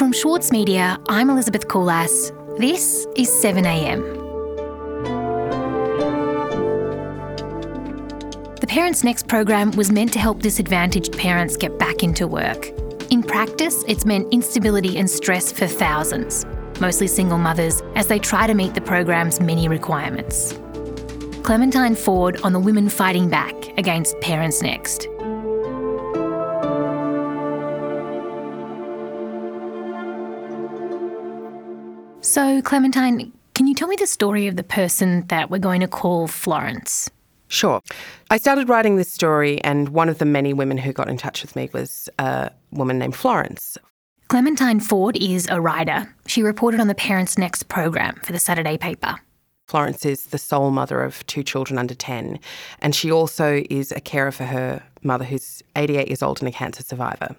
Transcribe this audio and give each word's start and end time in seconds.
From 0.00 0.14
Schwartz 0.14 0.50
Media, 0.50 0.98
I'm 1.10 1.28
Elizabeth 1.28 1.68
Coulas. 1.68 2.32
This 2.58 3.06
is 3.14 3.28
7am. 3.28 4.00
The 8.58 8.66
Parents 8.66 9.04
Next 9.04 9.28
program 9.28 9.72
was 9.72 9.92
meant 9.92 10.14
to 10.14 10.18
help 10.18 10.40
disadvantaged 10.40 11.18
parents 11.18 11.58
get 11.58 11.78
back 11.78 12.02
into 12.02 12.26
work. 12.26 12.68
In 13.10 13.22
practice, 13.22 13.84
it's 13.86 14.06
meant 14.06 14.32
instability 14.32 14.96
and 14.96 15.10
stress 15.10 15.52
for 15.52 15.66
thousands, 15.66 16.46
mostly 16.80 17.06
single 17.06 17.36
mothers, 17.36 17.82
as 17.96 18.06
they 18.06 18.18
try 18.18 18.46
to 18.46 18.54
meet 18.54 18.72
the 18.72 18.80
program's 18.80 19.38
many 19.40 19.68
requirements. 19.68 20.58
Clementine 21.42 21.94
Ford 21.94 22.40
on 22.42 22.54
the 22.54 22.60
women 22.60 22.88
fighting 22.88 23.28
back 23.28 23.54
against 23.76 24.18
Parents 24.22 24.62
Next. 24.62 25.06
So, 32.30 32.62
Clementine, 32.62 33.32
can 33.54 33.66
you 33.66 33.74
tell 33.74 33.88
me 33.88 33.96
the 33.96 34.06
story 34.06 34.46
of 34.46 34.54
the 34.54 34.62
person 34.62 35.26
that 35.26 35.50
we're 35.50 35.58
going 35.58 35.80
to 35.80 35.88
call 35.88 36.28
Florence? 36.28 37.10
Sure. 37.48 37.80
I 38.30 38.36
started 38.36 38.68
writing 38.68 38.94
this 38.94 39.12
story, 39.12 39.60
and 39.64 39.88
one 39.88 40.08
of 40.08 40.18
the 40.18 40.24
many 40.24 40.52
women 40.52 40.78
who 40.78 40.92
got 40.92 41.08
in 41.08 41.16
touch 41.16 41.42
with 41.42 41.56
me 41.56 41.68
was 41.72 42.08
a 42.20 42.52
woman 42.70 43.00
named 43.00 43.16
Florence. 43.16 43.76
Clementine 44.28 44.78
Ford 44.78 45.16
is 45.16 45.48
a 45.50 45.60
writer. 45.60 46.14
She 46.28 46.44
reported 46.44 46.78
on 46.78 46.86
the 46.86 46.94
Parents 46.94 47.36
Next 47.36 47.64
program 47.64 48.14
for 48.22 48.30
the 48.30 48.38
Saturday 48.38 48.78
paper. 48.78 49.16
Florence 49.66 50.06
is 50.06 50.26
the 50.26 50.38
sole 50.38 50.70
mother 50.70 51.02
of 51.02 51.26
two 51.26 51.42
children 51.42 51.78
under 51.78 51.96
10, 51.96 52.38
and 52.78 52.94
she 52.94 53.10
also 53.10 53.64
is 53.70 53.90
a 53.90 54.00
carer 54.00 54.30
for 54.30 54.44
her 54.44 54.84
mother, 55.02 55.24
who's 55.24 55.64
88 55.74 56.06
years 56.06 56.22
old 56.22 56.38
and 56.38 56.48
a 56.48 56.52
cancer 56.52 56.84
survivor. 56.84 57.34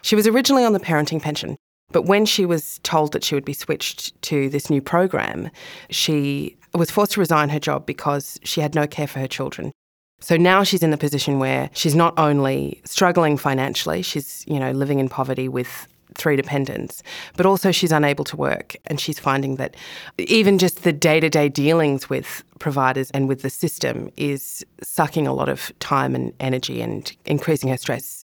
She 0.00 0.16
was 0.16 0.26
originally 0.26 0.64
on 0.64 0.72
the 0.72 0.80
parenting 0.80 1.20
pension, 1.20 1.55
but 1.92 2.02
when 2.02 2.26
she 2.26 2.44
was 2.44 2.80
told 2.82 3.12
that 3.12 3.24
she 3.24 3.34
would 3.34 3.44
be 3.44 3.52
switched 3.52 4.20
to 4.22 4.48
this 4.48 4.70
new 4.70 4.82
program, 4.82 5.50
she 5.90 6.56
was 6.74 6.90
forced 6.90 7.12
to 7.12 7.20
resign 7.20 7.48
her 7.48 7.60
job 7.60 7.86
because 7.86 8.38
she 8.44 8.60
had 8.60 8.74
no 8.74 8.86
care 8.86 9.06
for 9.06 9.18
her 9.18 9.28
children. 9.28 9.72
So 10.20 10.36
now 10.36 10.62
she's 10.62 10.82
in 10.82 10.90
the 10.90 10.96
position 10.96 11.38
where 11.38 11.70
she's 11.74 11.94
not 11.94 12.18
only 12.18 12.80
struggling 12.84 13.36
financially, 13.36 14.02
she's, 14.02 14.44
you 14.46 14.58
know, 14.58 14.72
living 14.72 14.98
in 14.98 15.08
poverty 15.08 15.48
with 15.48 15.86
three 16.14 16.36
dependents, 16.36 17.02
but 17.36 17.44
also 17.44 17.70
she's 17.70 17.92
unable 17.92 18.24
to 18.24 18.36
work. 18.36 18.76
And 18.86 18.98
she's 18.98 19.18
finding 19.18 19.56
that 19.56 19.76
even 20.18 20.58
just 20.58 20.84
the 20.84 20.92
day 20.92 21.20
to 21.20 21.28
day 21.28 21.48
dealings 21.48 22.08
with 22.08 22.42
providers 22.58 23.10
and 23.10 23.28
with 23.28 23.42
the 23.42 23.50
system 23.50 24.10
is 24.16 24.64
sucking 24.82 25.26
a 25.26 25.34
lot 25.34 25.48
of 25.48 25.70
time 25.80 26.14
and 26.14 26.32
energy 26.40 26.80
and 26.80 27.14
increasing 27.26 27.68
her 27.68 27.76
stress. 27.76 28.24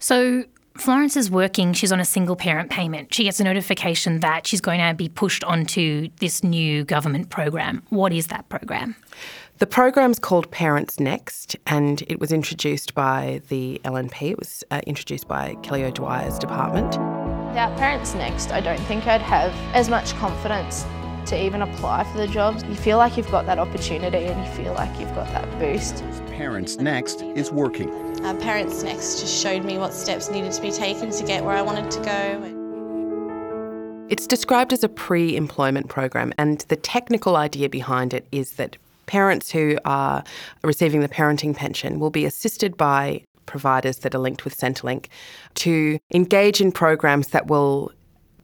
So, 0.00 0.44
Florence 0.78 1.16
is 1.16 1.28
working, 1.28 1.72
she's 1.72 1.90
on 1.90 1.98
a 1.98 2.04
single 2.04 2.36
parent 2.36 2.70
payment. 2.70 3.12
She 3.12 3.24
gets 3.24 3.40
a 3.40 3.44
notification 3.44 4.20
that 4.20 4.46
she's 4.46 4.60
going 4.60 4.78
to 4.78 4.94
be 4.94 5.08
pushed 5.08 5.42
onto 5.42 6.08
this 6.20 6.44
new 6.44 6.84
government 6.84 7.30
program. 7.30 7.82
What 7.90 8.12
is 8.12 8.28
that 8.28 8.48
program? 8.48 8.94
The 9.58 9.66
program's 9.66 10.20
called 10.20 10.48
Parents 10.52 11.00
Next, 11.00 11.56
and 11.66 12.02
it 12.06 12.20
was 12.20 12.30
introduced 12.30 12.94
by 12.94 13.42
the 13.48 13.80
LNP. 13.84 14.30
It 14.30 14.38
was 14.38 14.62
uh, 14.70 14.80
introduced 14.86 15.26
by 15.26 15.56
Kelly 15.64 15.82
O'Dwyer's 15.82 16.38
department. 16.38 16.96
Without 17.48 17.76
Parents 17.76 18.14
Next, 18.14 18.52
I 18.52 18.60
don't 18.60 18.80
think 18.82 19.08
I'd 19.08 19.20
have 19.20 19.52
as 19.74 19.88
much 19.88 20.14
confidence 20.14 20.84
to 21.28 21.44
even 21.44 21.62
apply 21.62 22.04
for 22.04 22.18
the 22.18 22.26
jobs. 22.26 22.64
You 22.64 22.74
feel 22.74 22.98
like 22.98 23.16
you've 23.16 23.30
got 23.30 23.46
that 23.46 23.58
opportunity 23.58 24.24
and 24.24 24.44
you 24.44 24.52
feel 24.52 24.74
like 24.74 24.98
you've 24.98 25.14
got 25.14 25.26
that 25.28 25.58
boost. 25.58 26.02
Parents 26.28 26.78
Next 26.78 27.22
is 27.22 27.50
working. 27.50 27.90
Uh, 28.24 28.34
Parents 28.34 28.82
Next 28.82 29.20
just 29.20 29.42
showed 29.42 29.64
me 29.64 29.78
what 29.78 29.92
steps 29.92 30.30
needed 30.30 30.52
to 30.52 30.62
be 30.62 30.70
taken 30.70 31.10
to 31.10 31.24
get 31.24 31.44
where 31.44 31.56
I 31.56 31.62
wanted 31.62 31.90
to 31.90 32.00
go. 32.00 32.54
It's 34.08 34.26
described 34.26 34.72
as 34.72 34.82
a 34.82 34.88
pre 34.88 35.36
employment 35.36 35.88
program, 35.88 36.32
and 36.38 36.60
the 36.68 36.76
technical 36.76 37.36
idea 37.36 37.68
behind 37.68 38.14
it 38.14 38.26
is 38.32 38.52
that 38.52 38.78
parents 39.04 39.50
who 39.50 39.78
are 39.84 40.24
receiving 40.62 41.00
the 41.00 41.08
parenting 41.08 41.54
pension 41.54 42.00
will 42.00 42.10
be 42.10 42.24
assisted 42.24 42.76
by 42.76 43.22
providers 43.44 43.98
that 43.98 44.14
are 44.14 44.18
linked 44.18 44.44
with 44.44 44.56
Centrelink 44.56 45.06
to 45.56 45.98
engage 46.14 46.60
in 46.60 46.72
programs 46.72 47.28
that 47.28 47.48
will 47.48 47.92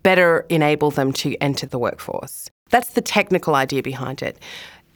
better 0.03 0.45
enable 0.51 0.91
them 0.91 1.13
to 1.13 1.35
enter 1.41 1.67
the 1.67 1.79
workforce. 1.79 2.51
That's 2.75 2.95
the 2.95 3.03
technical 3.03 3.55
idea 3.55 3.85
behind 3.85 4.21
it. 4.21 4.37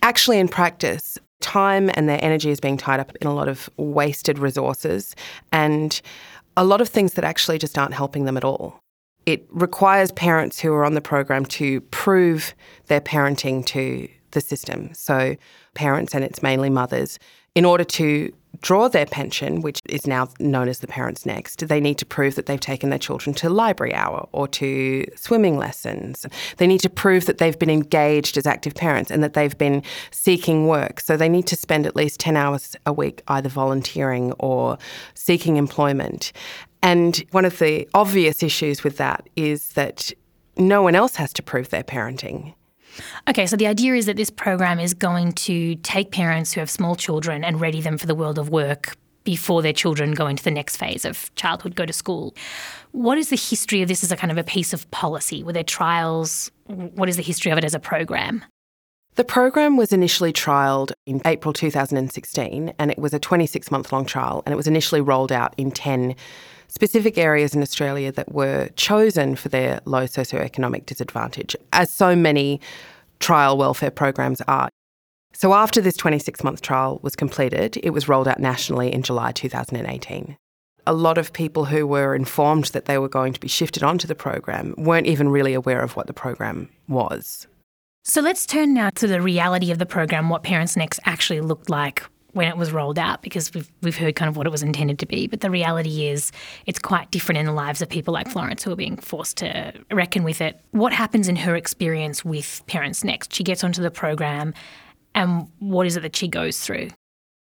Actually, 0.02 0.40
in 0.40 0.48
practice, 0.48 1.16
time 1.40 1.92
and 1.94 2.08
their 2.08 2.18
energy 2.24 2.50
is 2.50 2.58
being 2.58 2.76
tied 2.76 2.98
up 2.98 3.14
in 3.20 3.28
a 3.28 3.32
lot 3.32 3.46
of 3.46 3.70
wasted 3.76 4.36
resources 4.36 5.14
and 5.52 6.02
a 6.56 6.64
lot 6.64 6.80
of 6.80 6.88
things 6.88 7.14
that 7.14 7.22
actually 7.22 7.56
just 7.56 7.78
aren't 7.78 7.94
helping 7.94 8.24
them 8.24 8.36
at 8.36 8.42
all. 8.42 8.80
It 9.26 9.46
requires 9.50 10.10
parents 10.10 10.58
who 10.58 10.72
are 10.72 10.84
on 10.84 10.94
the 10.94 11.00
program 11.00 11.44
to 11.44 11.80
prove 11.82 12.52
their 12.86 13.00
parenting 13.00 13.64
to 13.66 14.08
the 14.32 14.40
system. 14.40 14.92
So, 14.92 15.36
parents, 15.74 16.16
and 16.16 16.24
it's 16.24 16.42
mainly 16.42 16.70
mothers, 16.70 17.16
in 17.54 17.64
order 17.64 17.84
to 17.84 18.32
draw 18.60 18.88
their 18.88 19.06
pension, 19.06 19.60
which 19.62 19.80
is 19.88 20.06
now 20.06 20.28
known 20.40 20.68
as 20.68 20.80
the 20.80 20.86
Parents 20.86 21.24
Next, 21.26 21.66
they 21.66 21.80
need 21.80 21.98
to 21.98 22.06
prove 22.06 22.34
that 22.34 22.46
they've 22.46 22.60
taken 22.60 22.90
their 22.90 22.98
children 22.98 23.34
to 23.34 23.48
library 23.48 23.94
hour 23.94 24.28
or 24.32 24.48
to 24.48 25.04
swimming 25.16 25.56
lessons. 25.56 26.26
They 26.56 26.66
need 26.66 26.80
to 26.80 26.90
prove 26.90 27.26
that 27.26 27.38
they've 27.38 27.58
been 27.58 27.70
engaged 27.70 28.36
as 28.36 28.46
active 28.46 28.74
parents 28.74 29.10
and 29.10 29.22
that 29.22 29.34
they've 29.34 29.56
been 29.56 29.82
seeking 30.10 30.66
work. 30.66 31.00
So 31.00 31.16
they 31.16 31.28
need 31.28 31.46
to 31.48 31.56
spend 31.56 31.86
at 31.86 31.96
least 31.96 32.20
10 32.20 32.36
hours 32.36 32.76
a 32.86 32.92
week 32.92 33.22
either 33.28 33.48
volunteering 33.48 34.32
or 34.38 34.78
seeking 35.14 35.56
employment. 35.56 36.32
And 36.82 37.24
one 37.32 37.44
of 37.44 37.58
the 37.58 37.88
obvious 37.94 38.42
issues 38.42 38.84
with 38.84 38.96
that 38.98 39.28
is 39.36 39.70
that 39.70 40.12
no 40.56 40.82
one 40.82 40.94
else 40.94 41.16
has 41.16 41.32
to 41.34 41.42
prove 41.42 41.70
their 41.70 41.84
parenting. 41.84 42.54
Okay, 43.28 43.46
so 43.46 43.56
the 43.56 43.66
idea 43.66 43.94
is 43.94 44.06
that 44.06 44.16
this 44.16 44.30
program 44.30 44.78
is 44.78 44.94
going 44.94 45.32
to 45.32 45.74
take 45.76 46.10
parents 46.10 46.52
who 46.52 46.60
have 46.60 46.70
small 46.70 46.96
children 46.96 47.44
and 47.44 47.60
ready 47.60 47.80
them 47.80 47.98
for 47.98 48.06
the 48.06 48.14
world 48.14 48.38
of 48.38 48.48
work 48.48 48.96
before 49.24 49.60
their 49.60 49.74
children 49.74 50.12
go 50.12 50.26
into 50.26 50.42
the 50.42 50.50
next 50.50 50.78
phase 50.78 51.04
of 51.04 51.34
childhood, 51.34 51.74
go 51.74 51.84
to 51.84 51.92
school. 51.92 52.34
What 52.92 53.18
is 53.18 53.28
the 53.28 53.36
history 53.36 53.82
of 53.82 53.88
this 53.88 54.02
as 54.02 54.10
a 54.10 54.16
kind 54.16 54.30
of 54.30 54.38
a 54.38 54.44
piece 54.44 54.72
of 54.72 54.90
policy? 54.90 55.42
Were 55.42 55.52
there 55.52 55.62
trials? 55.62 56.50
What 56.66 57.10
is 57.10 57.16
the 57.16 57.22
history 57.22 57.52
of 57.52 57.58
it 57.58 57.64
as 57.64 57.74
a 57.74 57.78
program? 57.78 58.42
The 59.16 59.24
program 59.24 59.76
was 59.76 59.92
initially 59.92 60.32
trialled 60.32 60.92
in 61.04 61.20
April 61.24 61.52
2016 61.52 62.72
and 62.78 62.90
it 62.90 62.98
was 62.98 63.12
a 63.12 63.18
26 63.18 63.70
month 63.70 63.92
long 63.92 64.06
trial 64.06 64.42
and 64.46 64.52
it 64.52 64.56
was 64.56 64.68
initially 64.68 65.00
rolled 65.00 65.32
out 65.32 65.54
in 65.58 65.72
10 65.72 66.14
specific 66.68 67.18
areas 67.18 67.54
in 67.54 67.62
Australia 67.62 68.12
that 68.12 68.32
were 68.32 68.68
chosen 68.76 69.34
for 69.34 69.48
their 69.48 69.80
low 69.84 70.04
socioeconomic 70.04 70.86
disadvantage, 70.86 71.56
as 71.72 71.90
so 71.90 72.14
many 72.14 72.60
trial 73.18 73.56
welfare 73.56 73.90
programs 73.90 74.40
are. 74.42 74.68
So 75.32 75.54
after 75.54 75.80
this 75.80 75.96
26 75.96 76.42
month 76.44 76.62
trial 76.62 77.00
was 77.02 77.16
completed, 77.16 77.78
it 77.82 77.90
was 77.90 78.08
rolled 78.08 78.28
out 78.28 78.40
nationally 78.40 78.92
in 78.92 79.02
July 79.02 79.32
2018. 79.32 80.36
A 80.86 80.92
lot 80.92 81.18
of 81.18 81.32
people 81.32 81.66
who 81.66 81.86
were 81.86 82.14
informed 82.14 82.66
that 82.66 82.86
they 82.86 82.98
were 82.98 83.08
going 83.08 83.32
to 83.34 83.40
be 83.40 83.48
shifted 83.48 83.82
onto 83.82 84.06
the 84.06 84.14
program 84.14 84.74
weren't 84.78 85.06
even 85.06 85.28
really 85.28 85.52
aware 85.52 85.80
of 85.80 85.96
what 85.96 86.06
the 86.06 86.14
program 86.14 86.68
was. 86.88 87.46
So 88.04 88.22
let's 88.22 88.46
turn 88.46 88.72
now 88.72 88.90
to 88.90 89.06
the 89.06 89.20
reality 89.20 89.70
of 89.70 89.78
the 89.78 89.84
program, 89.84 90.30
what 90.30 90.42
Parents 90.42 90.76
Next 90.76 90.98
actually 91.04 91.42
looked 91.42 91.68
like 91.68 92.04
when 92.32 92.46
it 92.46 92.56
was 92.56 92.72
rolled 92.72 92.98
out 92.98 93.22
because 93.22 93.52
we've 93.54 93.70
we've 93.82 93.96
heard 93.96 94.14
kind 94.14 94.28
of 94.28 94.36
what 94.36 94.46
it 94.46 94.50
was 94.50 94.62
intended 94.62 94.98
to 94.98 95.06
be, 95.06 95.26
but 95.26 95.40
the 95.40 95.50
reality 95.50 96.06
is 96.06 96.30
it's 96.66 96.78
quite 96.78 97.10
different 97.10 97.38
in 97.38 97.46
the 97.46 97.52
lives 97.52 97.82
of 97.82 97.88
people 97.88 98.12
like 98.14 98.28
Florence 98.28 98.62
who 98.62 98.72
are 98.72 98.76
being 98.76 98.96
forced 98.96 99.38
to 99.38 99.72
reckon 99.90 100.24
with 100.24 100.40
it. 100.40 100.60
What 100.72 100.92
happens 100.92 101.28
in 101.28 101.36
her 101.36 101.56
experience 101.56 102.24
with 102.24 102.62
Parents 102.66 103.02
Next? 103.04 103.34
She 103.34 103.42
gets 103.42 103.64
onto 103.64 103.82
the 103.82 103.90
program 103.90 104.54
and 105.14 105.48
what 105.58 105.86
is 105.86 105.96
it 105.96 106.00
that 106.00 106.14
she 106.14 106.28
goes 106.28 106.60
through? 106.60 106.88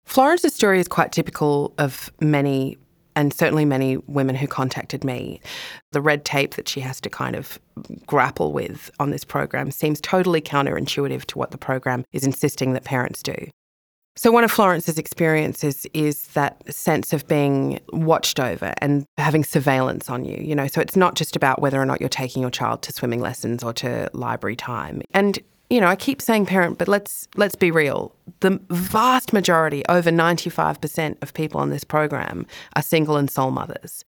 Florence's 0.07 0.55
story 0.55 0.79
is 0.79 0.89
quite 0.89 1.13
typical 1.13 1.75
of 1.79 2.13
many 2.21 2.79
and 3.17 3.33
certainly 3.33 3.65
many 3.65 3.97
women 4.07 4.37
who 4.37 4.47
contacted 4.47 5.03
me. 5.03 5.41
The 5.93 6.03
red 6.03 6.25
tape 6.25 6.55
that 6.55 6.69
she 6.69 6.81
has 6.81 7.01
to 7.01 7.11
kind 7.11 7.35
of 7.35 7.59
grapple 8.07 8.53
with 8.53 8.91
on 9.01 9.11
this 9.11 9.25
program 9.25 9.71
seems 9.71 10.01
totally 10.01 10.43
counterintuitive 10.43 11.25
to 11.25 11.39
what 11.39 11.51
the 11.51 11.59
program 11.59 12.05
is 12.13 12.25
insisting 12.25 12.75
that 12.75 12.85
parents 12.85 13.23
do. 13.23 13.35
So, 14.19 14.31
one 14.31 14.45
of 14.45 14.51
Florence's 14.51 14.99
experiences 14.99 15.87
is 15.93 16.29
that 16.29 16.63
sense 16.73 17.13
of 17.13 17.29
being 17.29 17.81
watched 17.93 18.41
over 18.41 18.73
and 18.79 19.07
having 19.19 19.45
surveillance 19.45 20.09
on 20.09 20.25
you. 20.25 20.39
You 20.43 20.55
know, 20.55 20.67
so 20.67 20.81
it's 20.81 20.97
not 20.97 21.17
just 21.17 21.37
about 21.37 21.61
whether 21.61 21.81
or 21.81 21.85
not 21.85 22.01
you're 22.01 22.09
taking 22.09 22.41
your 22.41 22.51
child 22.51 22.83
to 22.83 22.93
swimming 22.93 23.21
lessons 23.21 23.63
or 23.63 23.75
to 23.75 24.09
library 24.15 24.57
time. 24.57 25.03
And 25.13 25.39
you 25.69 25.81
know, 25.81 25.89
I 25.89 25.97
keep 25.97 26.23
saying 26.23 26.47
parent, 26.47 26.79
but 26.79 26.89
let's 26.89 27.29
let's 27.37 27.57
be 27.57 27.71
real. 27.71 28.15
The 28.41 28.61
vast 28.71 29.33
majority, 29.33 29.85
over 29.89 30.11
95% 30.11 31.23
of 31.23 31.35
people 31.35 31.61
on 31.61 31.71
this 31.71 31.85
program 31.85 32.47
are 32.75 32.83
single 32.83 33.17
and 33.17 33.31
sole 33.31 33.51
mothers 33.51 34.05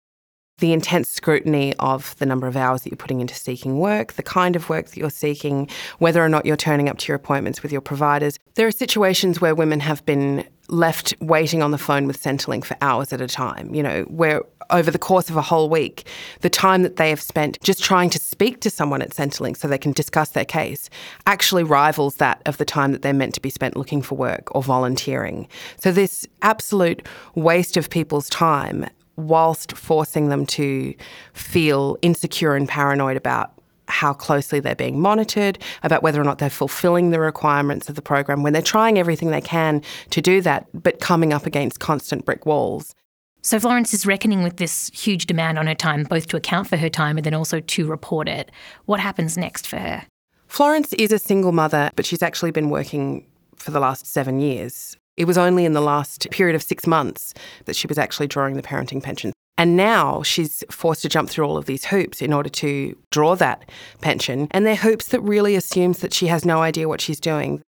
the 0.60 0.72
intense 0.72 1.10
scrutiny 1.10 1.74
of 1.80 2.16
the 2.20 2.26
number 2.26 2.48
of 2.48 2.56
hours 2.56 2.84
that 2.84 2.90
you're 2.90 2.98
putting 2.98 3.22
into 3.22 3.36
seeking 3.36 3.80
work, 3.80 4.14
the 4.14 4.24
kind 4.24 4.56
of 4.56 4.70
work 4.70 4.88
that 4.88 4.98
you're 4.98 5.10
seeking, 5.10 5.70
whether 5.98 6.24
or 6.24 6.30
not 6.30 6.46
you're 6.46 6.56
turning 6.56 6.90
up 6.90 6.98
to 7.00 7.08
your 7.08 7.16
appointments 7.16 7.64
with 7.64 7.72
your 7.72 7.82
providers. 7.82 8.38
There 8.56 8.68
are 8.68 8.72
situations 8.72 9.42
where 9.42 9.56
women 9.56 9.80
have 9.80 10.06
been 10.06 10.46
left 10.70 11.14
waiting 11.20 11.62
on 11.62 11.72
the 11.72 11.78
phone 11.78 12.08
with 12.08 12.22
Centrelink 12.22 12.66
for 12.66 12.78
hours 12.82 13.12
at 13.12 13.20
a 13.20 13.28
time, 13.28 13.74
you 13.74 13.84
know, 13.84 14.04
where 14.04 14.44
over 14.70 14.90
the 14.90 15.00
course 15.00 15.30
of 15.30 15.36
a 15.36 15.42
whole 15.42 15.70
week, 15.70 16.08
the 16.42 16.50
time 16.50 16.84
that 16.84 16.96
they 16.96 17.10
have 17.10 17.22
spent 17.22 17.60
just 17.62 17.84
trying 17.84 18.10
to 18.10 18.20
speak 18.20 18.62
to 18.62 18.70
someone 18.70 19.02
at 19.02 19.10
Centrelink 19.10 19.58
so 19.58 19.68
they 19.68 19.78
can 19.78 19.92
discuss 19.92 20.30
their 20.30 20.46
case 20.46 20.90
actually 21.28 21.64
rivals 21.64 22.16
that 22.16 22.42
of 22.46 22.58
the 22.58 22.66
time 22.66 22.92
that 22.92 23.02
they're 23.02 23.14
meant 23.14 23.34
to 23.34 23.42
be 23.42 23.50
spent 23.50 23.76
looking 23.76 24.02
for 24.02 24.16
work 24.16 24.54
or 24.56 24.64
volunteering. 24.64 25.48
So, 25.80 25.92
this 25.92 26.26
absolute 26.42 27.08
waste 27.36 27.76
of 27.76 27.90
people's 27.90 28.30
time 28.30 28.88
whilst 29.16 29.76
forcing 29.78 30.30
them 30.30 30.46
to 30.46 30.94
feel 31.34 31.98
insecure 32.02 32.56
and 32.56 32.68
paranoid 32.68 33.18
about 33.18 33.54
how 33.88 34.14
closely 34.14 34.60
they're 34.60 34.76
being 34.76 35.00
monitored, 35.00 35.60
about 35.84 36.02
whether 36.02 36.20
or 36.20 36.24
not 36.24 36.40
they're 36.40 36.50
fulfilling 36.50 37.12
the 37.12 37.20
requirements 37.20 37.90
of 37.90 37.96
the 37.96 38.02
program, 38.02 38.42
when 38.42 38.54
they're 38.54 38.62
trying 38.62 38.98
everything 38.98 39.30
they 39.30 39.42
can 39.42 39.82
to 40.10 40.22
do 40.22 40.42
that, 40.42 40.66
but 40.74 41.00
coming 41.00 41.34
up 41.34 41.46
against 41.46 41.80
constant 41.80 42.26
brick 42.26 42.46
walls. 42.46 42.96
So 43.42 43.60
Florence 43.60 43.94
is 43.94 44.06
reckoning 44.06 44.42
with 44.42 44.56
this 44.56 44.90
huge 44.94 45.26
demand 45.26 45.60
on 45.60 45.68
her 45.68 45.76
time, 45.76 46.04
both 46.04 46.28
to 46.28 46.38
account 46.38 46.70
for 46.70 46.78
her 46.78 46.90
time 46.90 47.18
and 47.18 47.26
then 47.26 47.34
also 47.34 47.60
to 47.60 47.86
report 47.86 48.30
it. 48.30 48.50
What 48.86 49.02
happens 49.02 49.38
next 49.38 49.68
for 49.68 49.78
her? 49.78 50.06
Florence 50.48 50.94
is 50.94 51.12
a 51.12 51.20
single 51.20 51.52
mother, 51.52 51.92
but 51.96 52.06
she's 52.06 52.22
actually 52.22 52.52
been 52.52 52.70
working 52.70 53.28
for 53.58 53.72
the 53.72 53.82
last 53.82 54.06
seven 54.06 54.40
years. 54.40 54.98
It 55.16 55.26
was 55.26 55.38
only 55.38 55.66
in 55.66 55.74
the 55.74 55.82
last 55.82 56.30
period 56.32 56.56
of 56.56 56.64
six 56.64 56.88
months 56.88 57.34
that 57.66 57.76
she 57.76 57.88
was 57.88 57.98
actually 57.98 58.28
drawing 58.28 58.56
the 58.56 58.64
parenting 58.64 59.02
pension. 59.02 59.32
And 59.58 59.78
now 59.78 60.24
she's 60.24 60.64
forced 60.72 61.04
to 61.04 61.10
jump 61.10 61.30
through 61.30 61.46
all 61.46 61.58
of 61.58 61.66
these 61.66 61.86
hoops 61.86 62.22
in 62.22 62.34
order 62.34 62.50
to 62.50 62.98
draw 63.12 63.36
that 63.36 63.70
pension. 64.02 64.48
And 64.52 64.66
they're 64.66 64.76
hoops 64.76 65.10
that 65.10 65.22
really 65.22 65.56
assumes 65.56 66.00
that 66.00 66.14
she 66.14 66.28
has 66.28 66.44
no 66.44 66.62
idea 66.62 66.90
what 66.90 67.02
she's 67.02 67.20
doing. 67.20 67.62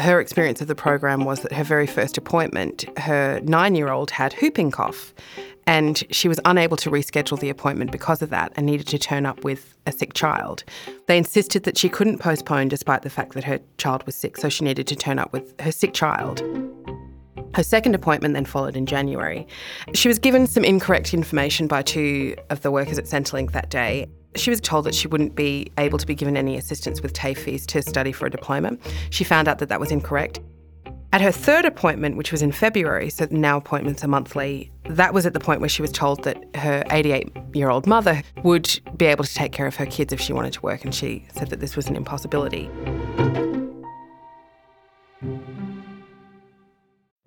Her 0.00 0.20
experience 0.20 0.60
of 0.60 0.68
the 0.68 0.74
program 0.74 1.24
was 1.24 1.40
that 1.40 1.52
her 1.52 1.64
very 1.64 1.86
first 1.86 2.18
appointment, 2.18 2.84
her 2.98 3.40
nine 3.44 3.74
year 3.74 3.90
old 3.90 4.10
had 4.10 4.34
whooping 4.34 4.70
cough. 4.70 5.14
And 5.66 6.02
she 6.10 6.26
was 6.26 6.40
unable 6.44 6.76
to 6.78 6.90
reschedule 6.90 7.38
the 7.38 7.48
appointment 7.48 7.92
because 7.92 8.22
of 8.22 8.30
that 8.30 8.52
and 8.56 8.66
needed 8.66 8.88
to 8.88 8.98
turn 8.98 9.24
up 9.24 9.44
with 9.44 9.76
a 9.86 9.92
sick 9.92 10.14
child. 10.14 10.64
They 11.06 11.16
insisted 11.16 11.62
that 11.64 11.78
she 11.78 11.88
couldn't 11.88 12.18
postpone 12.18 12.68
despite 12.68 13.02
the 13.02 13.10
fact 13.10 13.34
that 13.34 13.44
her 13.44 13.60
child 13.78 14.04
was 14.04 14.16
sick, 14.16 14.36
so 14.36 14.48
she 14.48 14.64
needed 14.64 14.88
to 14.88 14.96
turn 14.96 15.18
up 15.18 15.32
with 15.32 15.58
her 15.60 15.70
sick 15.70 15.94
child. 15.94 16.42
Her 17.54 17.62
second 17.62 17.94
appointment 17.94 18.34
then 18.34 18.44
followed 18.44 18.76
in 18.76 18.86
January. 18.86 19.46
She 19.94 20.08
was 20.08 20.18
given 20.18 20.46
some 20.46 20.64
incorrect 20.64 21.12
information 21.14 21.66
by 21.66 21.82
two 21.82 22.36
of 22.48 22.62
the 22.62 22.70
workers 22.70 22.98
at 22.98 23.04
Centrelink 23.04 23.52
that 23.52 23.70
day. 23.70 24.08
She 24.36 24.50
was 24.50 24.60
told 24.60 24.86
that 24.86 24.94
she 24.94 25.08
wouldn't 25.08 25.34
be 25.34 25.72
able 25.76 25.98
to 25.98 26.06
be 26.06 26.14
given 26.14 26.36
any 26.36 26.56
assistance 26.56 27.02
with 27.02 27.12
TAFE 27.12 27.38
fees 27.38 27.66
to 27.66 27.82
study 27.82 28.12
for 28.12 28.26
a 28.26 28.30
diploma. 28.30 28.76
She 29.10 29.24
found 29.24 29.48
out 29.48 29.58
that 29.58 29.68
that 29.68 29.80
was 29.80 29.90
incorrect. 29.90 30.40
At 31.12 31.20
her 31.20 31.32
third 31.32 31.64
appointment, 31.64 32.16
which 32.16 32.30
was 32.30 32.40
in 32.40 32.52
February, 32.52 33.10
so 33.10 33.26
now 33.32 33.56
appointments 33.56 34.04
are 34.04 34.08
monthly, 34.08 34.70
that 34.84 35.12
was 35.12 35.26
at 35.26 35.32
the 35.32 35.40
point 35.40 35.58
where 35.60 35.68
she 35.68 35.82
was 35.82 35.90
told 35.90 36.22
that 36.22 36.38
her 36.54 36.84
88 36.90 37.32
year 37.52 37.68
old 37.68 37.88
mother 37.88 38.22
would 38.44 38.80
be 38.96 39.06
able 39.06 39.24
to 39.24 39.34
take 39.34 39.50
care 39.50 39.66
of 39.66 39.74
her 39.74 39.86
kids 39.86 40.12
if 40.12 40.20
she 40.20 40.32
wanted 40.32 40.52
to 40.52 40.60
work, 40.62 40.84
and 40.84 40.94
she 40.94 41.26
said 41.34 41.50
that 41.50 41.58
this 41.58 41.74
was 41.74 41.88
an 41.88 41.96
impossibility. 41.96 42.70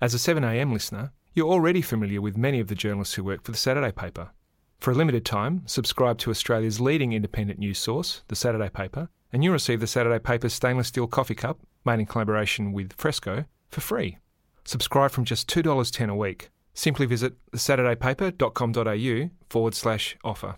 As 0.00 0.14
a 0.14 0.16
7am 0.16 0.72
listener, 0.72 1.10
you're 1.34 1.50
already 1.50 1.82
familiar 1.82 2.20
with 2.20 2.36
many 2.36 2.60
of 2.60 2.68
the 2.68 2.76
journalists 2.76 3.14
who 3.14 3.24
work 3.24 3.42
for 3.42 3.50
the 3.50 3.58
Saturday 3.58 3.90
paper. 3.90 4.30
For 4.78 4.92
a 4.92 4.94
limited 4.94 5.24
time, 5.24 5.62
subscribe 5.66 6.18
to 6.18 6.30
Australia's 6.30 6.80
leading 6.80 7.12
independent 7.12 7.58
news 7.58 7.78
source, 7.78 8.22
the 8.28 8.36
Saturday 8.36 8.68
paper, 8.68 9.08
and 9.32 9.42
you'll 9.42 9.54
receive 9.54 9.80
the 9.80 9.88
Saturday 9.88 10.20
paper's 10.20 10.54
stainless 10.54 10.86
steel 10.86 11.08
coffee 11.08 11.34
cup, 11.34 11.58
made 11.84 11.98
in 11.98 12.06
collaboration 12.06 12.72
with 12.72 12.92
Fresco, 12.92 13.44
for 13.70 13.80
free. 13.80 14.18
Subscribe 14.64 15.10
from 15.10 15.24
just 15.24 15.48
$2.10 15.48 16.08
a 16.08 16.14
week. 16.14 16.50
Simply 16.74 17.04
visit 17.04 17.34
thesaturdaypaper.com.au 17.50 19.30
forward 19.50 19.74
slash 19.74 20.16
offer. 20.22 20.54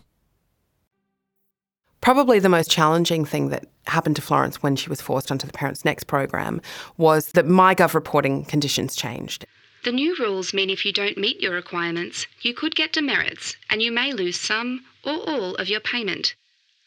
Probably 2.01 2.39
the 2.39 2.49
most 2.49 2.71
challenging 2.71 3.25
thing 3.25 3.49
that 3.49 3.65
happened 3.85 4.15
to 4.15 4.23
Florence 4.23 4.63
when 4.63 4.75
she 4.75 4.89
was 4.89 5.01
forced 5.01 5.31
onto 5.31 5.45
the 5.45 5.53
Parents 5.53 5.85
Next 5.85 6.05
program 6.05 6.59
was 6.97 7.27
that 7.33 7.45
MyGov 7.45 7.93
reporting 7.93 8.43
conditions 8.43 8.95
changed. 8.95 9.45
The 9.83 9.91
new 9.91 10.15
rules 10.19 10.53
mean 10.53 10.69
if 10.69 10.83
you 10.83 10.93
don't 10.93 11.17
meet 11.17 11.41
your 11.41 11.53
requirements, 11.53 12.25
you 12.41 12.53
could 12.55 12.75
get 12.75 12.93
demerits 12.93 13.55
and 13.69 13.81
you 13.81 13.91
may 13.91 14.13
lose 14.13 14.39
some 14.39 14.83
or 15.05 15.13
all 15.27 15.55
of 15.55 15.69
your 15.69 15.79
payment. 15.79 16.35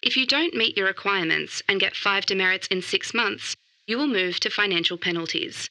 If 0.03 0.17
you 0.17 0.27
don't 0.27 0.55
meet 0.55 0.77
your 0.77 0.87
requirements 0.87 1.63
and 1.69 1.81
get 1.81 1.97
five 1.97 2.27
demerits 2.27 2.67
in 2.67 2.83
six 2.83 3.15
months, 3.15 3.57
you 3.87 3.97
will 3.99 4.07
move 4.07 4.41
to 4.41 4.51
financial 4.51 4.99
penalties. 4.99 5.71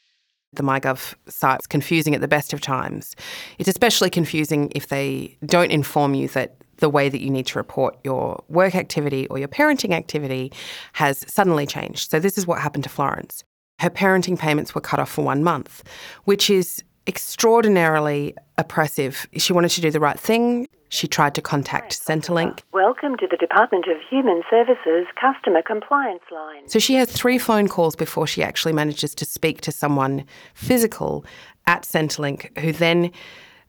The 0.54 0.64
MyGov 0.64 1.16
site 1.28 1.62
is 1.62 1.68
confusing 1.68 2.16
at 2.16 2.22
the 2.22 2.28
best 2.28 2.54
of 2.54 2.62
times. 2.62 3.16
It's 3.58 3.70
especially 3.70 4.10
confusing 4.10 4.72
if 4.76 4.88
they 4.88 5.38
don't 5.46 5.72
inform 5.72 6.14
you 6.14 6.28
that 6.30 6.56
the 6.84 6.90
way 6.90 7.08
that 7.08 7.22
you 7.22 7.30
need 7.30 7.48
to 7.48 7.58
report 7.58 7.98
your 8.04 8.44
work 8.50 8.76
activity 8.76 9.26
or 9.28 9.40
your 9.40 9.48
parenting 9.48 9.94
activity 9.94 10.52
has 10.92 11.24
suddenly 11.32 11.66
changed. 11.66 12.12
So, 12.12 12.20
this 12.20 12.38
is 12.38 12.46
what 12.46 12.60
happened 12.60 12.84
to 12.84 12.90
Florence. 12.90 13.42
Her 13.80 13.90
parenting 13.90 14.38
payments 14.38 14.76
were 14.76 14.82
cut 14.82 15.00
off 15.00 15.10
for 15.10 15.24
one 15.24 15.46
month, 15.46 15.82
which 16.26 16.50
is 16.50 16.84
extraordinarily 17.08 18.36
oppressive. 18.58 19.26
She 19.38 19.54
wanted 19.54 19.70
to 19.70 19.82
do 19.82 19.92
the 19.92 20.02
right 20.02 20.20
thing. 20.20 20.68
She 20.90 21.08
tried 21.08 21.36
to 21.36 21.42
contact 21.42 22.00
Centrelink. 22.06 22.60
Welcome 22.74 23.16
to 23.18 23.28
the 23.32 23.38
Department 23.38 23.86
of 23.88 23.96
Human 24.10 24.44
Services 24.50 25.08
Customer 25.20 25.62
Compliance 25.62 26.24
Line. 26.32 26.68
So 26.68 26.80
she 26.80 26.96
has 26.96 27.10
three 27.10 27.38
phone 27.38 27.70
calls 27.70 27.96
before 27.96 28.28
she 28.28 28.44
actually 28.44 28.74
manages 28.74 29.16
to 29.16 29.26
speak 29.26 29.62
to 29.62 29.72
someone 29.72 30.26
physical 30.54 31.26
at 31.66 31.84
Centrelink 31.84 32.56
who 32.60 32.74
then 32.74 33.10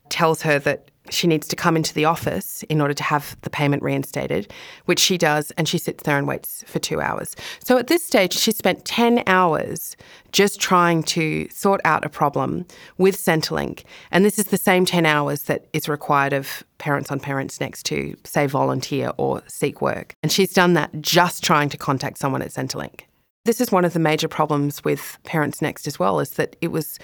tells 0.09 0.41
her 0.41 0.59
that 0.59 0.91
she 1.09 1.27
needs 1.27 1.47
to 1.47 1.55
come 1.55 1.75
into 1.75 1.93
the 1.93 2.05
office 2.05 2.63
in 2.63 2.81
order 2.81 2.93
to 2.93 3.03
have 3.03 3.35
the 3.41 3.49
payment 3.49 3.83
reinstated, 3.83 4.51
which 4.85 4.99
she 4.99 5.17
does, 5.17 5.51
and 5.51 5.67
she 5.67 5.77
sits 5.77 6.03
there 6.03 6.17
and 6.17 6.27
waits 6.27 6.63
for 6.67 6.79
two 6.79 7.01
hours. 7.01 7.35
So 7.63 7.77
at 7.77 7.87
this 7.87 8.03
stage, 8.03 8.33
she 8.33 8.51
spent 8.51 8.85
10 8.85 9.23
hours 9.27 9.95
just 10.31 10.59
trying 10.59 11.03
to 11.03 11.47
sort 11.49 11.81
out 11.85 12.03
a 12.03 12.09
problem 12.09 12.65
with 12.97 13.17
Centrelink. 13.17 13.83
And 14.11 14.25
this 14.25 14.37
is 14.39 14.45
the 14.45 14.57
same 14.57 14.85
10 14.85 15.05
hours 15.05 15.43
that 15.43 15.65
is 15.73 15.87
required 15.87 16.33
of 16.33 16.63
parents 16.77 17.11
on 17.11 17.19
Parents 17.19 17.59
Next 17.59 17.83
to, 17.87 18.15
say, 18.23 18.47
volunteer 18.47 19.11
or 19.17 19.41
seek 19.47 19.81
work. 19.81 20.15
And 20.23 20.31
she's 20.31 20.53
done 20.53 20.73
that 20.73 21.01
just 21.01 21.43
trying 21.43 21.69
to 21.69 21.77
contact 21.77 22.17
someone 22.17 22.41
at 22.41 22.49
Centrelink. 22.49 23.01
This 23.45 23.61
is 23.61 23.71
one 23.71 23.85
of 23.85 23.93
the 23.93 23.99
major 23.99 24.27
problems 24.27 24.83
with 24.83 25.19
Parents 25.23 25.61
Next 25.61 25.85
as 25.87 25.99
well, 25.99 26.19
is 26.19 26.31
that 26.31 26.55
it 26.61 26.69
was 26.69 26.97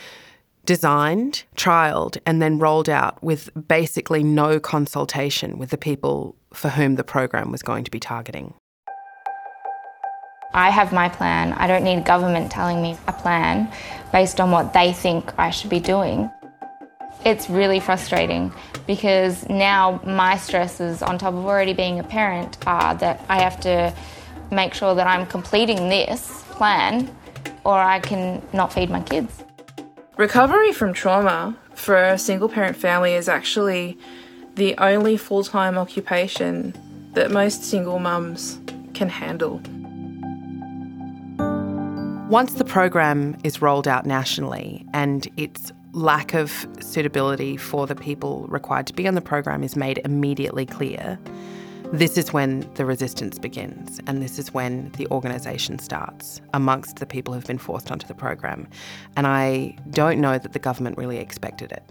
designed, 0.66 1.44
trialled, 1.56 2.18
and 2.26 2.42
then 2.42 2.60
rolled 2.60 2.90
out 2.90 3.22
with 3.24 3.50
basically 3.68 4.24
no 4.24 4.60
consultation 4.60 5.58
with 5.58 5.70
the 5.70 5.78
people 5.78 6.36
for 6.54 6.70
whom 6.70 6.96
the 6.96 7.04
program 7.04 7.52
was 7.52 7.64
going 7.64 7.84
to 7.84 7.92
be 7.92 8.00
targeting. 8.00 8.54
I 10.54 10.70
have 10.70 10.92
my 10.92 11.08
plan. 11.08 11.54
I 11.54 11.68
don't 11.68 11.84
need 11.84 12.06
government 12.06 12.52
telling 12.52 12.82
me 12.82 12.98
a 13.08 13.14
plan 13.14 13.72
based 14.12 14.42
on 14.42 14.52
what 14.52 14.74
they 14.74 14.92
think 14.92 15.32
I 15.40 15.50
should 15.50 15.70
be 15.70 15.80
doing. 15.80 16.30
It's 17.26 17.50
really 17.50 17.80
frustrating 17.80 18.52
because 18.86 19.48
now 19.48 20.02
my 20.06 20.38
stresses, 20.38 21.02
on 21.02 21.18
top 21.18 21.34
of 21.34 21.46
already 21.46 21.74
being 21.74 22.00
a 22.00 22.04
parent, 22.04 22.58
are 22.68 22.96
that 22.96 23.24
I 23.30 23.42
have 23.42 23.62
to 23.62 23.94
make 24.52 24.74
sure 24.74 24.94
that 24.96 25.08
I'm 25.08 25.26
completing 25.26 25.88
this 25.88 26.44
plan 26.50 27.16
or 27.64 27.80
I 27.80 28.00
can 28.00 28.42
not 28.52 28.74
feed 28.74 28.90
my 28.90 29.02
kids. 29.02 29.44
Recovery 30.18 30.74
from 30.74 30.94
trauma 30.94 31.58
for 31.74 31.96
a 31.96 32.18
single 32.18 32.50
parent 32.50 32.76
family 32.76 33.14
is 33.14 33.30
actually 33.30 33.98
the 34.56 34.78
only 34.78 35.16
full 35.16 35.44
time 35.44 35.78
occupation 35.78 36.74
that 37.14 37.32
most 37.32 37.64
single 37.64 37.98
mums 37.98 38.60
can 38.94 39.08
handle. 39.08 39.62
Once 42.30 42.56
the 42.56 42.66
program 42.66 43.38
is 43.46 43.62
rolled 43.62 43.88
out 43.88 44.06
nationally 44.06 44.86
and 44.94 45.30
its 45.38 45.72
lack 45.94 46.34
of 46.34 46.68
suitability 46.82 47.56
for 47.56 47.88
the 47.88 47.96
people 47.96 48.46
required 48.50 48.88
to 48.88 48.94
be 48.94 49.08
on 49.08 49.16
the 49.16 49.22
program 49.22 49.64
is 49.64 49.78
made 49.78 50.02
immediately 50.04 50.66
clear, 50.66 51.18
this 51.94 52.18
is 52.18 52.32
when 52.32 52.62
the 52.76 52.86
resistance 52.86 53.38
begins, 53.38 54.00
and 54.08 54.24
this 54.24 54.40
is 54.40 54.54
when 54.54 54.92
the 54.94 55.08
organisation 55.08 55.78
starts 55.78 56.40
amongst 56.54 56.98
the 56.98 57.06
people 57.06 57.34
who've 57.34 57.46
been 57.46 57.58
forced 57.58 57.92
onto 57.92 58.08
the 58.08 58.14
program. 58.14 58.68
And 59.18 59.28
I 59.28 59.76
don't 59.90 60.22
know 60.22 60.38
that 60.38 60.54
the 60.54 60.60
government 60.60 60.98
really 60.98 61.18
expected 61.18 61.72
it. 61.72 61.84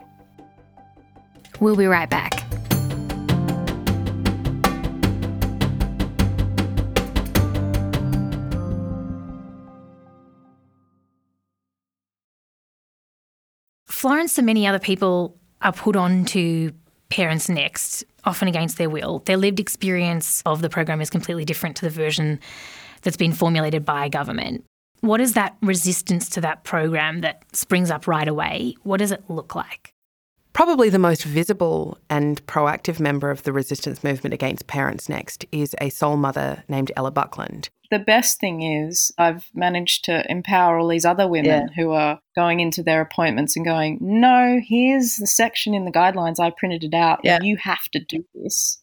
We'll 1.61 1.77
be 1.77 1.87
right 1.87 2.09
back. 2.09 2.43
Florence 13.87 14.39
and 14.39 14.47
many 14.47 14.67
other 14.67 14.79
people 14.79 15.37
are 15.61 15.75
put 15.75 15.95
on 15.95 16.25
to 16.25 16.73
Parents 17.11 17.51
Next, 17.51 18.05
often 18.25 18.49
against 18.49 18.79
their 18.79 18.91
will. 18.91 19.21
Their 19.21 19.37
lived 19.37 19.61
experience 19.61 20.43
of 20.47 20.63
the 20.63 20.71
program 20.71 21.01
is 21.01 21.11
completely 21.11 21.45
different 21.45 21.77
to 21.77 21.85
the 21.85 21.91
version 21.91 22.41
that's 23.03 23.17
been 23.17 23.33
formulated 23.33 23.85
by 23.85 24.09
government. 24.09 24.65
What 25.01 25.21
is 25.21 25.33
that 25.33 25.57
resistance 25.63 26.29
to 26.31 26.41
that 26.43 26.65
program 26.65 27.23
that 27.23 27.45
springs 27.55 27.91
up 27.91 28.07
right 28.07 28.29
away? 28.29 28.75
What 28.83 28.99
does 28.99 29.13
it 29.13 29.25
look 29.29 29.55
like? 29.55 29.93
Probably 30.53 30.91
the 30.91 30.99
most 30.99 31.25
visible 31.25 31.97
and 32.09 32.45
proactive 32.47 32.99
member 33.01 33.31
of 33.31 33.45
the 33.45 33.53
resistance 33.53 34.03
movement 34.03 34.35
against 34.35 34.67
Parents 34.67 35.09
Next 35.09 35.45
is 35.53 35.75
a 35.81 35.91
sole 35.91 36.17
mother 36.17 36.65
named 36.69 36.91
Ella 36.97 37.11
Buckland. 37.11 37.71
The 37.91 37.99
best 37.99 38.39
thing 38.39 38.63
is, 38.63 39.11
I've 39.19 39.47
managed 39.53 40.05
to 40.05 40.25
empower 40.31 40.79
all 40.79 40.89
these 40.89 41.05
other 41.05 41.27
women 41.27 41.69
Yeah. 41.69 41.75
who 41.77 41.91
are 41.91 42.21
going 42.37 42.61
into 42.61 42.83
their 42.83 43.01
appointments 43.01 43.57
and 43.57 43.65
going, 43.65 43.99
No, 44.01 44.61
here's 44.65 45.17
the 45.17 45.27
section 45.27 45.75
in 45.75 45.85
the 45.85 45.91
guidelines. 45.93 46.39
I 46.39 46.51
printed 46.51 46.85
it 46.85 46.95
out. 46.95 47.21
Yeah. 47.25 47.39
You 47.43 47.57
have 47.57 47.89
to 47.93 47.99
do 47.99 48.25
this. 48.35 48.79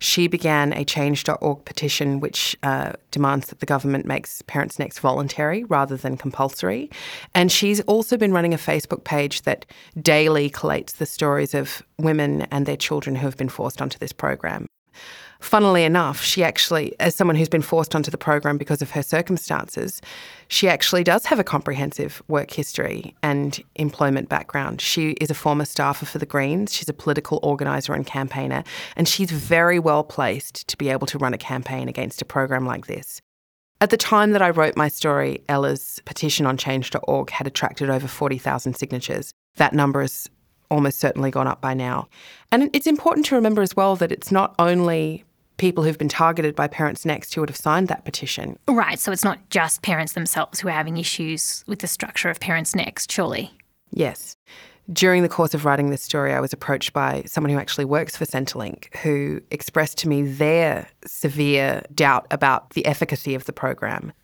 She 0.00 0.28
began 0.28 0.72
a 0.72 0.84
change.org 0.84 1.64
petition 1.64 2.20
which 2.20 2.56
uh, 2.62 2.92
demands 3.10 3.48
that 3.48 3.60
the 3.60 3.66
government 3.66 4.06
makes 4.06 4.42
Parents 4.42 4.78
Next 4.78 4.98
voluntary 4.98 5.64
rather 5.64 5.96
than 5.96 6.16
compulsory. 6.16 6.90
And 7.34 7.52
she's 7.52 7.80
also 7.82 8.16
been 8.16 8.32
running 8.32 8.54
a 8.54 8.58
Facebook 8.58 9.04
page 9.04 9.42
that 9.42 9.66
daily 10.00 10.50
collates 10.50 10.92
the 10.92 11.06
stories 11.06 11.54
of 11.54 11.82
women 11.98 12.42
and 12.50 12.64
their 12.64 12.78
children 12.78 13.14
who 13.14 13.26
have 13.26 13.36
been 13.36 13.50
forced 13.50 13.82
onto 13.82 13.98
this 13.98 14.12
program. 14.12 14.66
Funnily 15.40 15.84
enough, 15.84 16.22
she 16.22 16.44
actually, 16.44 16.94
as 17.00 17.14
someone 17.14 17.34
who's 17.34 17.48
been 17.48 17.62
forced 17.62 17.94
onto 17.94 18.10
the 18.10 18.18
program 18.18 18.58
because 18.58 18.82
of 18.82 18.90
her 18.90 19.02
circumstances, 19.02 20.02
she 20.48 20.68
actually 20.68 21.02
does 21.02 21.24
have 21.24 21.38
a 21.38 21.44
comprehensive 21.44 22.22
work 22.28 22.50
history 22.50 23.14
and 23.22 23.62
employment 23.76 24.28
background. 24.28 24.82
She 24.82 25.12
is 25.12 25.30
a 25.30 25.34
former 25.34 25.64
staffer 25.64 26.04
for 26.04 26.18
the 26.18 26.26
Greens, 26.26 26.74
she's 26.74 26.90
a 26.90 26.94
political 26.94 27.40
organiser 27.42 27.94
and 27.94 28.06
campaigner, 28.06 28.64
and 28.96 29.08
she's 29.08 29.30
very 29.30 29.78
well 29.78 30.04
placed 30.04 30.68
to 30.68 30.76
be 30.76 30.90
able 30.90 31.06
to 31.06 31.18
run 31.18 31.32
a 31.32 31.38
campaign 31.38 31.88
against 31.88 32.20
a 32.20 32.26
program 32.26 32.66
like 32.66 32.86
this. 32.86 33.20
At 33.80 33.88
the 33.88 33.96
time 33.96 34.32
that 34.32 34.42
I 34.42 34.50
wrote 34.50 34.76
my 34.76 34.88
story, 34.88 35.42
Ella's 35.48 36.02
petition 36.04 36.44
on 36.44 36.58
change.org 36.58 37.30
had 37.30 37.46
attracted 37.46 37.88
over 37.88 38.06
40,000 38.06 38.74
signatures. 38.74 39.32
That 39.56 39.72
number 39.72 40.02
has 40.02 40.28
almost 40.70 41.00
certainly 41.00 41.30
gone 41.30 41.46
up 41.46 41.62
by 41.62 41.72
now. 41.72 42.08
And 42.52 42.68
it's 42.74 42.86
important 42.86 43.24
to 43.26 43.34
remember 43.34 43.62
as 43.62 43.74
well 43.74 43.96
that 43.96 44.12
it's 44.12 44.30
not 44.30 44.54
only 44.58 45.24
people 45.60 45.84
who've 45.84 45.98
been 45.98 46.08
targeted 46.08 46.56
by 46.56 46.66
Parents 46.66 47.04
Next 47.04 47.34
who 47.34 47.42
would 47.42 47.50
have 47.50 47.56
signed 47.56 47.88
that 47.88 48.06
petition. 48.06 48.58
Right, 48.66 48.98
so 48.98 49.12
it's 49.12 49.22
not 49.22 49.50
just 49.50 49.82
parents 49.82 50.14
themselves 50.14 50.58
who 50.58 50.68
are 50.68 50.72
having 50.72 50.96
issues 50.96 51.62
with 51.66 51.80
the 51.80 51.86
structure 51.86 52.30
of 52.30 52.40
Parents 52.40 52.74
Next, 52.74 53.12
surely. 53.12 53.52
Yes. 53.90 54.38
During 54.90 55.22
the 55.22 55.28
course 55.28 55.52
of 55.52 55.66
writing 55.66 55.90
this 55.90 56.02
story, 56.02 56.32
I 56.32 56.40
was 56.40 56.54
approached 56.54 56.94
by 56.94 57.24
someone 57.26 57.52
who 57.52 57.58
actually 57.58 57.84
works 57.84 58.16
for 58.16 58.24
Centrelink 58.24 58.96
who 58.96 59.42
expressed 59.50 59.98
to 59.98 60.08
me 60.08 60.22
their 60.22 60.88
severe 61.04 61.82
doubt 61.94 62.26
about 62.30 62.70
the 62.70 62.86
efficacy 62.86 63.34
of 63.34 63.44
the 63.44 63.52
program. 63.52 64.14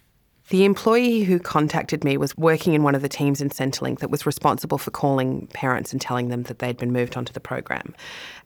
The 0.49 0.65
employee 0.65 1.23
who 1.23 1.39
contacted 1.39 2.03
me 2.03 2.17
was 2.17 2.35
working 2.39 2.73
in 2.73 2.83
one 2.83 2.95
of 2.95 3.03
the 3.03 3.11
teams 3.11 3.43
in 3.43 3.51
Centrelink 3.51 3.99
that 3.99 4.11
was 4.11 4.25
responsible 4.25 4.79
for 4.79 4.91
calling 4.91 5.49
parents 5.49 5.93
and 5.93 6.01
telling 6.01 6.29
them 6.29 6.45
that 6.45 6.61
they'd 6.61 6.79
been 6.79 6.93
moved 6.93 7.17
onto 7.17 7.35
the 7.35 7.41
program 7.41 7.95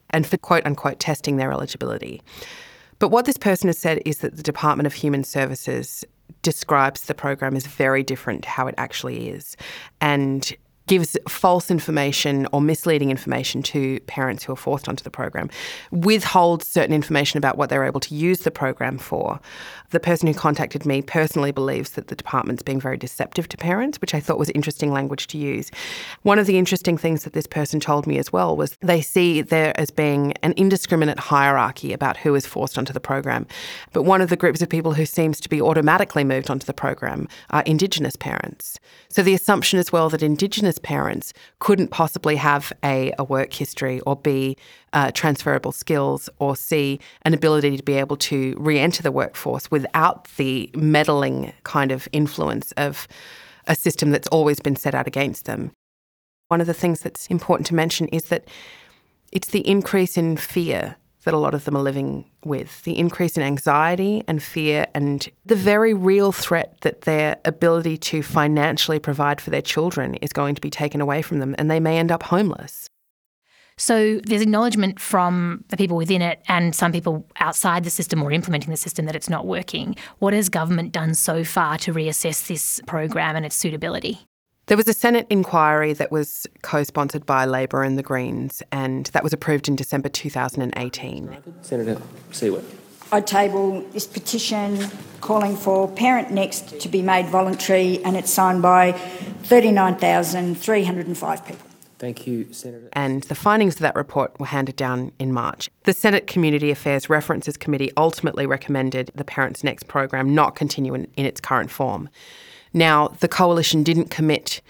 and 0.09 0.27
for 0.27 0.35
quote 0.35 0.65
unquote 0.65 0.99
testing 0.99 1.37
their 1.37 1.53
eligibility. 1.53 2.21
But 3.01 3.09
what 3.09 3.25
this 3.25 3.35
person 3.35 3.67
has 3.67 3.79
said 3.79 3.99
is 4.05 4.19
that 4.19 4.37
the 4.37 4.43
Department 4.43 4.85
of 4.85 4.93
Human 4.93 5.23
Services 5.23 6.05
describes 6.43 7.05
the 7.05 7.15
program 7.15 7.55
as 7.55 7.65
very 7.65 8.03
different 8.03 8.43
to 8.43 8.49
how 8.49 8.67
it 8.67 8.75
actually 8.77 9.27
is. 9.29 9.57
And 10.01 10.55
gives 10.87 11.17
false 11.27 11.71
information 11.71 12.47
or 12.51 12.61
misleading 12.61 13.11
information 13.11 13.61
to 13.63 13.99
parents 14.01 14.43
who 14.43 14.53
are 14.53 14.57
forced 14.57 14.89
onto 14.89 15.03
the 15.03 15.09
program, 15.09 15.49
withholds 15.91 16.67
certain 16.67 16.93
information 16.93 17.37
about 17.37 17.57
what 17.57 17.69
they're 17.69 17.85
able 17.85 17.99
to 17.99 18.15
use 18.15 18.39
the 18.39 18.51
program 18.51 18.97
for. 18.97 19.39
The 19.91 19.99
person 19.99 20.27
who 20.27 20.33
contacted 20.33 20.85
me 20.85 21.01
personally 21.01 21.51
believes 21.51 21.91
that 21.91 22.07
the 22.07 22.15
department's 22.15 22.63
being 22.63 22.79
very 22.79 22.97
deceptive 22.97 23.47
to 23.49 23.57
parents, 23.57 23.99
which 24.01 24.13
I 24.13 24.19
thought 24.19 24.39
was 24.39 24.49
interesting 24.51 24.91
language 24.91 25.27
to 25.27 25.37
use. 25.37 25.69
One 26.23 26.39
of 26.39 26.47
the 26.47 26.57
interesting 26.57 26.97
things 26.97 27.23
that 27.23 27.33
this 27.33 27.47
person 27.47 27.79
told 27.79 28.07
me 28.07 28.17
as 28.17 28.31
well 28.31 28.55
was 28.55 28.77
they 28.81 29.01
see 29.01 29.41
there 29.41 29.77
as 29.79 29.91
being 29.91 30.33
an 30.43 30.53
indiscriminate 30.57 31.19
hierarchy 31.19 31.93
about 31.93 32.17
who 32.17 32.35
is 32.35 32.45
forced 32.45 32.77
onto 32.77 32.93
the 32.93 32.99
program. 32.99 33.45
But 33.93 34.03
one 34.03 34.21
of 34.21 34.29
the 34.29 34.37
groups 34.37 34.61
of 34.61 34.69
people 34.69 34.93
who 34.93 35.05
seems 35.05 35.39
to 35.41 35.49
be 35.49 35.61
automatically 35.61 36.23
moved 36.23 36.49
onto 36.49 36.65
the 36.65 36.73
program 36.73 37.27
are 37.49 37.63
Indigenous 37.63 38.15
parents. 38.15 38.79
So 39.09 39.23
the 39.23 39.33
assumption 39.33 39.77
as 39.77 39.91
well 39.91 40.09
that 40.09 40.23
Indigenous 40.23 40.70
parents 40.79 41.33
couldn't 41.59 41.89
possibly 41.89 42.35
have 42.35 42.73
a, 42.83 43.11
a 43.17 43.23
work 43.23 43.53
history 43.53 43.99
or 44.01 44.15
be 44.15 44.57
uh, 44.93 45.11
transferable 45.11 45.71
skills 45.71 46.29
or 46.39 46.55
see 46.55 46.99
an 47.23 47.33
ability 47.33 47.77
to 47.77 47.83
be 47.83 47.93
able 47.93 48.17
to 48.17 48.55
re 48.57 48.79
enter 48.79 49.03
the 49.03 49.11
workforce 49.11 49.69
without 49.71 50.25
the 50.37 50.69
meddling 50.75 51.53
kind 51.63 51.91
of 51.91 52.07
influence 52.11 52.71
of 52.73 53.07
a 53.67 53.75
system 53.75 54.11
that's 54.11 54.27
always 54.29 54.59
been 54.59 54.75
set 54.75 54.95
out 54.95 55.07
against 55.07 55.45
them. 55.45 55.71
One 56.47 56.61
of 56.61 56.67
the 56.67 56.73
things 56.73 57.01
that's 57.01 57.27
important 57.27 57.67
to 57.67 57.75
mention 57.75 58.07
is 58.09 58.25
that 58.25 58.47
it's 59.31 59.49
the 59.49 59.65
increase 59.67 60.17
in 60.17 60.35
fear 60.37 60.97
that 61.23 61.33
a 61.33 61.37
lot 61.37 61.53
of 61.53 61.65
them 61.65 61.75
are 61.75 61.83
living 61.83 62.25
with 62.43 62.81
the 62.83 62.97
increase 62.97 63.37
in 63.37 63.43
anxiety 63.43 64.23
and 64.27 64.41
fear, 64.41 64.87
and 64.93 65.29
the 65.45 65.55
very 65.55 65.93
real 65.93 66.31
threat 66.31 66.75
that 66.81 67.01
their 67.01 67.37
ability 67.45 67.97
to 67.97 68.23
financially 68.23 68.99
provide 68.99 69.39
for 69.39 69.49
their 69.49 69.61
children 69.61 70.15
is 70.15 70.33
going 70.33 70.55
to 70.55 70.61
be 70.61 70.69
taken 70.69 71.01
away 71.01 71.21
from 71.21 71.39
them, 71.39 71.55
and 71.57 71.69
they 71.69 71.79
may 71.79 71.97
end 71.97 72.11
up 72.11 72.23
homeless. 72.23 72.87
So 73.77 74.19
there's 74.25 74.41
acknowledgement 74.41 74.99
from 74.99 75.63
the 75.69 75.77
people 75.77 75.97
within 75.97 76.21
it 76.21 76.41
and 76.47 76.75
some 76.75 76.91
people 76.91 77.25
outside 77.39 77.83
the 77.83 77.89
system 77.89 78.21
or 78.21 78.31
implementing 78.31 78.69
the 78.69 78.77
system 78.77 79.05
that 79.05 79.15
it's 79.15 79.29
not 79.29 79.47
working. 79.47 79.95
What 80.19 80.33
has 80.33 80.49
government 80.49 80.91
done 80.91 81.15
so 81.15 81.43
far 81.43 81.79
to 81.79 81.93
reassess 81.93 82.47
this 82.47 82.79
program 82.85 83.35
and 83.35 83.45
its 83.45 83.55
suitability? 83.55 84.19
There 84.67 84.77
was 84.77 84.87
a 84.87 84.93
Senate 84.93 85.27
inquiry 85.29 85.93
that 85.93 86.11
was 86.11 86.47
co 86.61 86.83
sponsored 86.83 87.25
by 87.25 87.45
Labor 87.45 87.83
and 87.83 87.97
the 87.97 88.03
Greens, 88.03 88.63
and 88.71 89.07
that 89.07 89.23
was 89.23 89.33
approved 89.33 89.67
in 89.67 89.75
December 89.75 90.09
2018. 90.09 91.37
Senator 91.61 92.01
Siewert. 92.31 92.63
I 93.13 93.19
table 93.19 93.81
this 93.91 94.07
petition 94.07 94.89
calling 95.19 95.57
for 95.57 95.89
Parent 95.89 96.31
Next 96.31 96.79
to 96.79 96.87
be 96.87 97.01
made 97.01 97.25
voluntary, 97.25 98.01
and 98.05 98.15
it's 98.15 98.31
signed 98.31 98.61
by 98.61 98.93
39,305 99.43 101.45
people. 101.45 101.67
Thank 101.99 102.25
you, 102.25 102.51
Senator. 102.53 102.87
And 102.93 103.23
the 103.23 103.35
findings 103.35 103.75
of 103.75 103.81
that 103.81 103.95
report 103.95 104.39
were 104.39 104.45
handed 104.45 104.77
down 104.77 105.11
in 105.19 105.33
March. 105.33 105.69
The 105.83 105.93
Senate 105.93 106.25
Community 106.25 106.71
Affairs 106.71 107.09
References 107.09 107.57
Committee 107.57 107.91
ultimately 107.97 108.47
recommended 108.47 109.11
the 109.13 109.25
Parents 109.25 109.63
Next 109.63 109.87
program 109.87 110.33
not 110.33 110.55
continue 110.55 110.93
in, 110.93 111.07
in 111.17 111.25
its 111.25 111.41
current 111.41 111.69
form. 111.69 112.09
Now, 112.73 113.09
the 113.19 113.27
coalition 113.27 113.83
didn't 113.83 114.11
commit 114.11 114.61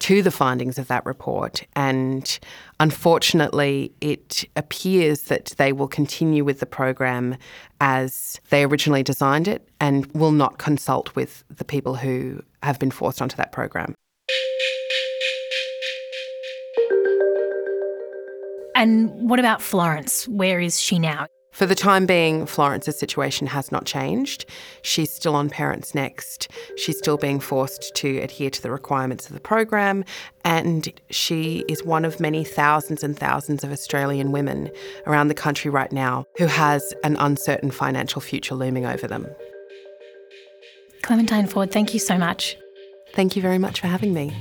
to 0.00 0.22
the 0.22 0.30
findings 0.30 0.78
of 0.78 0.88
that 0.88 1.04
report, 1.04 1.62
and 1.76 2.38
unfortunately, 2.78 3.92
it 4.00 4.44
appears 4.56 5.22
that 5.22 5.52
they 5.58 5.72
will 5.72 5.88
continue 5.88 6.42
with 6.42 6.60
the 6.60 6.66
program 6.66 7.36
as 7.82 8.40
they 8.48 8.64
originally 8.64 9.02
designed 9.02 9.46
it 9.46 9.68
and 9.78 10.06
will 10.12 10.32
not 10.32 10.56
consult 10.56 11.14
with 11.14 11.44
the 11.50 11.66
people 11.66 11.96
who 11.96 12.42
have 12.62 12.78
been 12.78 12.90
forced 12.90 13.20
onto 13.20 13.36
that 13.36 13.52
program. 13.52 13.94
And 18.74 19.28
what 19.28 19.38
about 19.38 19.60
Florence? 19.60 20.26
Where 20.26 20.60
is 20.60 20.80
she 20.80 20.98
now? 20.98 21.26
For 21.52 21.66
the 21.66 21.74
time 21.74 22.06
being, 22.06 22.46
Florence's 22.46 22.98
situation 22.98 23.48
has 23.48 23.72
not 23.72 23.84
changed. 23.84 24.46
She's 24.82 25.12
still 25.12 25.34
on 25.34 25.50
Parents 25.50 25.94
Next. 25.94 26.48
She's 26.76 26.96
still 26.96 27.16
being 27.16 27.40
forced 27.40 27.94
to 27.96 28.18
adhere 28.18 28.50
to 28.50 28.62
the 28.62 28.70
requirements 28.70 29.26
of 29.26 29.34
the 29.34 29.40
program, 29.40 30.04
and 30.44 30.92
she 31.10 31.64
is 31.68 31.84
one 31.84 32.04
of 32.04 32.20
many 32.20 32.44
thousands 32.44 33.02
and 33.02 33.18
thousands 33.18 33.64
of 33.64 33.72
Australian 33.72 34.32
women 34.32 34.70
around 35.06 35.28
the 35.28 35.34
country 35.34 35.70
right 35.70 35.90
now 35.92 36.24
who 36.38 36.46
has 36.46 36.94
an 37.02 37.16
uncertain 37.16 37.70
financial 37.70 38.20
future 38.20 38.54
looming 38.54 38.86
over 38.86 39.06
them. 39.06 39.26
Clementine 41.02 41.46
Ford, 41.46 41.72
thank 41.72 41.92
you 41.92 42.00
so 42.00 42.16
much. 42.16 42.56
Thank 43.12 43.34
you 43.34 43.42
very 43.42 43.58
much 43.58 43.80
for 43.80 43.88
having 43.88 44.14
me. 44.14 44.36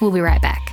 We'll 0.00 0.10
be 0.10 0.20
right 0.20 0.40
back. 0.40 0.69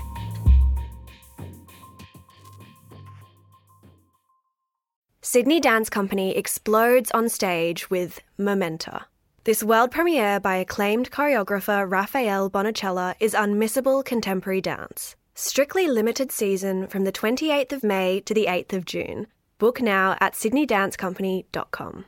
Sydney 5.30 5.60
Dance 5.60 5.90
Company 5.90 6.38
explodes 6.38 7.12
on 7.12 7.28
stage 7.28 7.90
with 7.90 8.22
Momenta, 8.38 9.08
This 9.44 9.62
world 9.62 9.92
premiere 9.92 10.40
by 10.40 10.56
acclaimed 10.56 11.12
choreographer 11.12 11.86
Rafael 11.86 12.50
Bonachela 12.50 13.14
is 13.20 13.34
unmissable 13.34 14.06
contemporary 14.06 14.62
dance. 14.62 15.18
Strictly 15.36 15.86
limited 15.86 16.32
season 16.32 16.88
from 16.88 17.04
the 17.04 17.12
28th 17.12 17.74
of 17.74 17.84
May 17.84 18.22
to 18.22 18.34
the 18.34 18.46
8th 18.46 18.72
of 18.72 18.86
June. 18.86 19.28
Book 19.58 19.82
now 19.82 20.16
at 20.22 20.32
sydneydancecompany.com. 20.32 22.06